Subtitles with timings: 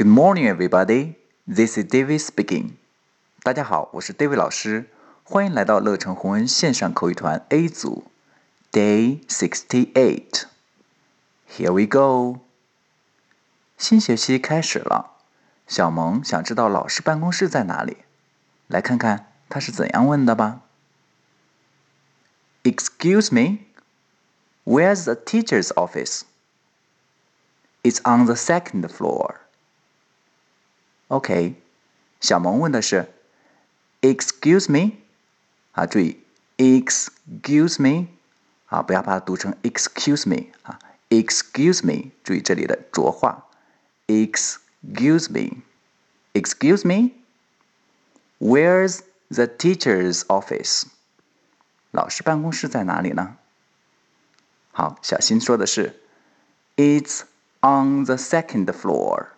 [0.00, 1.14] Good morning, everybody.
[1.46, 2.72] This is David speaking.
[3.42, 4.90] 大家好，我是 David 老师，
[5.24, 8.04] 欢迎来到乐成红恩线上口语团 A 组，
[8.72, 10.44] Day sixty eight.
[11.48, 12.40] Here we go.
[13.78, 15.12] 新学期开始了，
[15.66, 17.98] 小萌想知道老师办公室在哪里，
[18.66, 20.62] 来看看他是怎样问的吧。
[22.64, 23.60] Excuse me,
[24.64, 26.22] where's the teacher's office?
[27.82, 29.36] It's on the second floor.
[31.10, 31.54] OK，
[32.20, 33.12] 小萌问的是，
[34.00, 34.92] Excuse me，
[35.72, 36.20] 啊，注意，
[36.56, 38.08] Excuse me，
[38.66, 43.46] 啊，不要把它读成 Excuse me 啊，Excuse me，注意这里的浊化，
[44.06, 46.86] Excuse me，Excuse
[48.40, 50.84] me，Where's the teacher's office？
[51.92, 53.36] 老师办公室在哪里呢？
[54.72, 56.00] 好，小新说的是，
[56.76, 57.22] It's
[57.60, 59.28] on the second floor。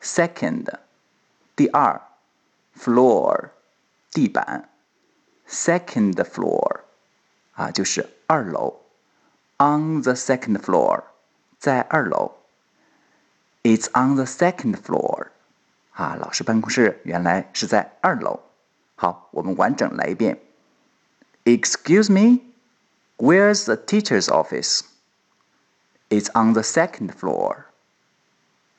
[0.00, 0.68] Second，
[1.56, 2.00] 第二，
[2.78, 3.50] floor，
[4.10, 4.68] 地板，
[5.48, 6.80] second floor，
[7.52, 8.80] 啊，就是二楼。
[9.56, 11.04] On the second floor，
[11.58, 12.32] 在二楼。
[13.62, 15.28] It's on the second floor，
[15.92, 18.40] 啊，老师办公室原来是在二楼。
[18.96, 20.38] 好，我们完整来一遍。
[21.44, 22.40] Excuse me,
[23.16, 24.82] where's the teacher's office?
[26.10, 27.57] It's on the second floor.